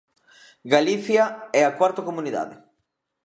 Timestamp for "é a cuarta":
1.59-2.05